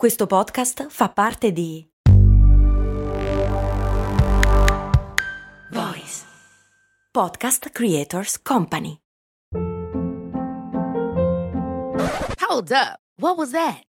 [0.00, 1.86] Questo podcast fa parte di
[5.70, 6.24] Voice
[7.10, 8.96] Podcast Creators Company.
[12.48, 12.96] Hold up.
[13.18, 13.89] What was that?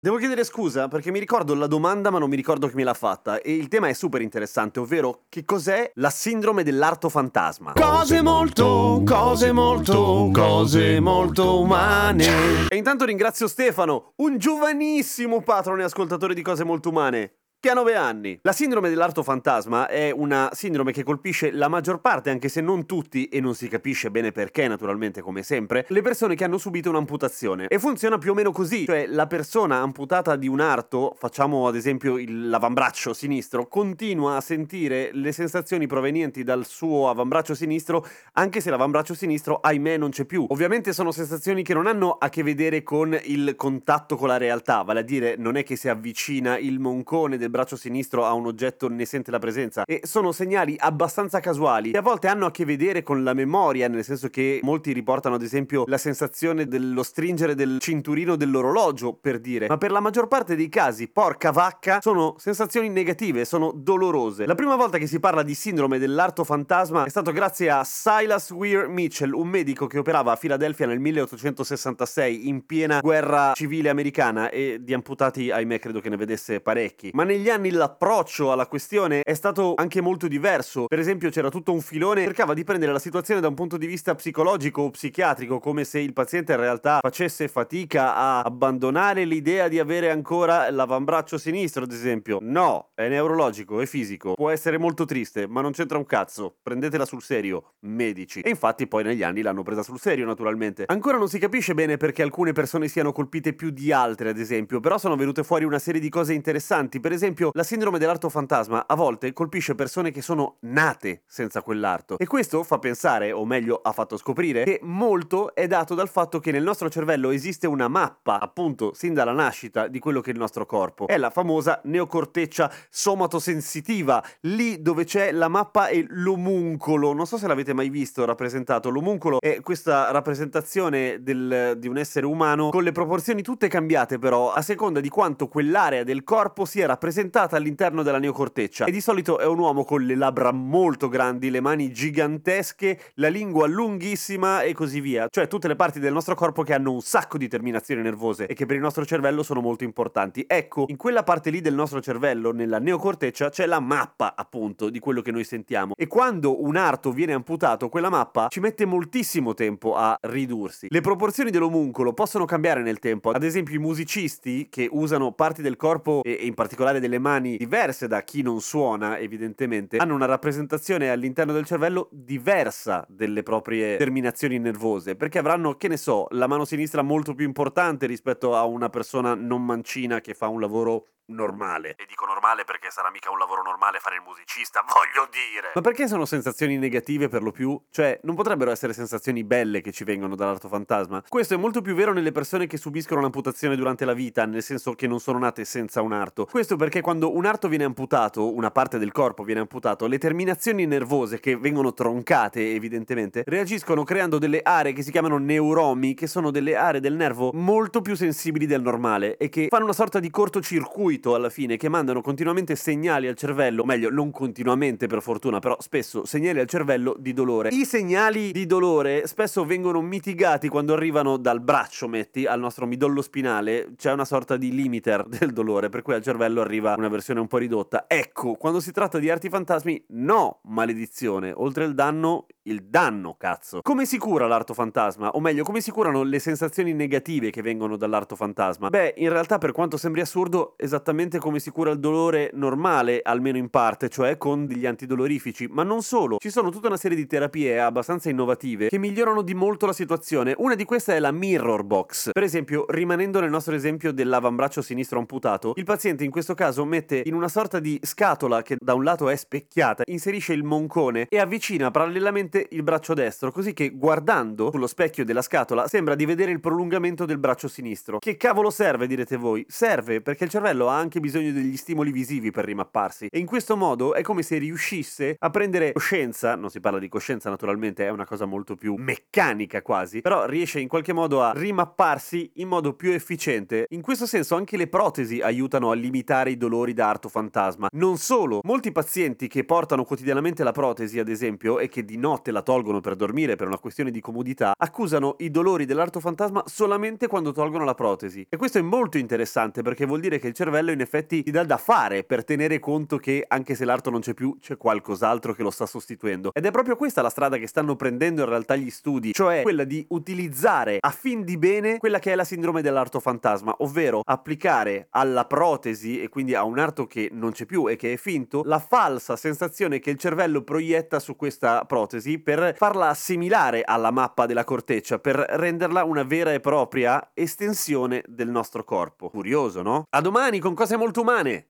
[0.00, 2.94] Devo chiedere scusa perché mi ricordo la domanda ma non mi ricordo chi me l'ha
[2.94, 7.72] fatta e il tema è super interessante, ovvero che cos'è la sindrome dell'arto fantasma.
[7.72, 12.68] Cose molto, cose molto, cose molto umane.
[12.68, 17.74] E intanto ringrazio Stefano, un giovanissimo patron e ascoltatore di cose molto umane che ha
[17.74, 18.38] 9 anni.
[18.42, 22.86] La sindrome dell'arto fantasma è una sindrome che colpisce la maggior parte, anche se non
[22.86, 26.88] tutti, e non si capisce bene perché, naturalmente, come sempre, le persone che hanno subito
[26.88, 27.66] un'amputazione.
[27.66, 31.74] E funziona più o meno così, cioè la persona amputata di un arto, facciamo ad
[31.74, 38.70] esempio l'avambraccio sinistro, continua a sentire le sensazioni provenienti dal suo avambraccio sinistro, anche se
[38.70, 40.46] l'avambraccio sinistro, ahimè, non c'è più.
[40.48, 44.82] Ovviamente sono sensazioni che non hanno a che vedere con il contatto con la realtà,
[44.82, 48.46] vale a dire non è che si avvicina il moncone del braccio sinistro a un
[48.46, 52.50] oggetto ne sente la presenza e sono segnali abbastanza casuali che a volte hanno a
[52.50, 57.02] che vedere con la memoria, nel senso che molti riportano ad esempio la sensazione dello
[57.02, 62.00] stringere del cinturino dell'orologio, per dire, ma per la maggior parte dei casi, porca vacca,
[62.00, 64.46] sono sensazioni negative, sono dolorose.
[64.46, 68.50] La prima volta che si parla di sindrome dell'arto fantasma è stato grazie a Silas
[68.50, 74.50] Weir Mitchell, un medico che operava a Filadelfia nel 1866 in piena guerra civile americana
[74.50, 77.10] e di amputati, ahimè, credo che ne vedesse parecchi.
[77.12, 80.86] Ma negli anni l'approccio alla questione è stato anche molto diverso.
[80.86, 83.76] Per esempio, c'era tutto un filone che cercava di prendere la situazione da un punto
[83.76, 89.24] di vista psicologico o psichiatrico, come se il paziente in realtà facesse fatica a abbandonare
[89.24, 92.38] l'idea di avere ancora l'avambraccio sinistro, ad esempio.
[92.40, 94.34] No, è neurologico, è fisico.
[94.34, 96.56] Può essere molto triste, ma non c'entra un cazzo.
[96.62, 98.40] Prendetela sul serio, medici.
[98.40, 100.84] E infatti poi negli anni l'hanno presa sul serio, naturalmente.
[100.86, 104.80] Ancora non si capisce bene perché alcune persone siano colpite più di altre, ad esempio,
[104.80, 107.00] però sono venute fuori una serie di cose interessanti.
[107.00, 112.18] Per esempio, la sindrome dell'arto fantasma a volte colpisce persone che sono nate senza quell'arto.
[112.18, 116.40] E questo fa pensare, o meglio ha fatto scoprire, che molto è dato dal fatto
[116.40, 120.32] che nel nostro cervello esiste una mappa, appunto, sin dalla nascita, di quello che è
[120.32, 121.06] il nostro corpo.
[121.06, 127.12] È la famosa neocorteccia somatosensitiva, lì dove c'è la mappa e l'omuncolo.
[127.12, 128.88] Non so se l'avete mai visto rappresentato.
[128.90, 134.52] L'omuncolo è questa rappresentazione del- di un essere umano con le proporzioni tutte cambiate, però,
[134.52, 137.16] a seconda di quanto quell'area del corpo sia rappresentata
[137.56, 138.84] all'interno della neocorteccia.
[138.84, 143.28] E di solito è un uomo con le labbra molto grandi, le mani gigantesche, la
[143.28, 145.26] lingua lunghissima e così via.
[145.30, 148.54] Cioè tutte le parti del nostro corpo che hanno un sacco di terminazioni nervose e
[148.54, 150.44] che per il nostro cervello sono molto importanti.
[150.46, 154.98] Ecco, in quella parte lì del nostro cervello, nella neocorteccia, c'è la mappa, appunto, di
[154.98, 155.94] quello che noi sentiamo.
[155.96, 160.86] E quando un arto viene amputato, quella mappa ci mette moltissimo tempo a ridursi.
[160.90, 163.30] Le proporzioni dell'omuncolo possono cambiare nel tempo.
[163.30, 168.06] Ad esempio, i musicisti che usano parti del corpo e in particolare delle mani diverse
[168.06, 174.58] da chi non suona, evidentemente, hanno una rappresentazione all'interno del cervello diversa delle proprie terminazioni
[174.58, 178.90] nervose, perché avranno, che ne so, la mano sinistra molto più importante rispetto a una
[178.90, 181.94] persona non mancina che fa un lavoro normale.
[181.96, 185.72] E dico normale perché sarà mica un lavoro normale fare il musicista, voglio dire.
[185.74, 187.80] Ma perché sono sensazioni negative per lo più?
[187.90, 191.22] Cioè, non potrebbero essere sensazioni belle che ci vengono dall'arto fantasma?
[191.28, 194.94] Questo è molto più vero nelle persone che subiscono un'amputazione durante la vita, nel senso
[194.94, 196.46] che non sono nate senza un arto.
[196.46, 200.86] Questo perché quando un arto viene amputato, una parte del corpo viene amputato, le terminazioni
[200.86, 206.50] nervose che vengono troncate, evidentemente, reagiscono creando delle aree che si chiamano neuromi, che sono
[206.50, 210.30] delle aree del nervo molto più sensibili del normale e che fanno una sorta di
[210.30, 215.58] cortocircuito alla fine che mandano continuamente segnali al cervello, o meglio, non continuamente per fortuna,
[215.58, 217.70] però spesso segnali al cervello di dolore.
[217.70, 223.22] I segnali di dolore spesso vengono mitigati quando arrivano dal braccio, metti, al nostro midollo
[223.22, 227.40] spinale, c'è una sorta di limiter del dolore, per cui al cervello arriva una versione
[227.40, 228.04] un po' ridotta.
[228.06, 233.80] Ecco, quando si tratta di arti fantasmi, no, maledizione, oltre il danno, il danno, cazzo.
[233.82, 235.30] Come si cura l'arto fantasma?
[235.30, 238.90] O meglio, come si curano le sensazioni negative che vengono dall'arto fantasma?
[238.90, 243.56] Beh, in realtà per quanto sembri assurdo, esattamente come si cura il dolore normale, almeno
[243.56, 246.36] in parte, cioè con degli antidolorifici, ma non solo.
[246.38, 250.54] Ci sono tutta una serie di terapie abbastanza innovative che migliorano di molto la situazione.
[250.58, 252.32] Una di queste è la Mirror Box.
[252.32, 257.22] Per esempio, rimanendo nel nostro esempio dell'avambraccio sinistro amputato, il paziente in questo caso mette
[257.24, 261.38] in una sorta di scatola che da un lato è specchiata, inserisce il moncone e
[261.38, 266.50] avvicina parallelamente il braccio destro, così che guardando sullo specchio della scatola sembra di vedere
[266.50, 268.18] il prolungamento del braccio sinistro.
[268.18, 269.64] Che cavolo serve, direte voi?
[269.68, 273.76] Serve perché il cervello ha anche bisogno degli stimoli visivi per rimapparsi e in questo
[273.76, 278.10] modo è come se riuscisse a prendere coscienza, non si parla di coscienza naturalmente, è
[278.10, 282.94] una cosa molto più meccanica quasi, però riesce in qualche modo a rimapparsi in modo
[282.94, 283.86] più efficiente.
[283.90, 287.88] In questo senso anche le protesi aiutano a limitare i dolori da arto fantasma.
[287.92, 292.37] Non solo, molti pazienti che portano quotidianamente la protesi, ad esempio, e che di notte
[292.46, 297.26] la tolgono per dormire per una questione di comodità, accusano i dolori dell'arto fantasma solamente
[297.26, 298.46] quando tolgono la protesi.
[298.48, 301.64] E questo è molto interessante perché vuol dire che il cervello in effetti ti dà
[301.64, 305.62] da fare per tenere conto che anche se l'arto non c'è più, c'è qualcos'altro che
[305.62, 306.50] lo sta sostituendo.
[306.52, 309.84] Ed è proprio questa la strada che stanno prendendo in realtà gli studi, cioè quella
[309.84, 315.08] di utilizzare a fin di bene quella che è la sindrome dell'arto fantasma, ovvero applicare
[315.10, 318.62] alla protesi e quindi a un arto che non c'è più e che è finto,
[318.64, 324.44] la falsa sensazione che il cervello proietta su questa protesi per farla assimilare alla mappa
[324.44, 329.30] della corteccia, per renderla una vera e propria estensione del nostro corpo.
[329.30, 330.04] Curioso, no?
[330.10, 331.68] A domani con cose molto umane!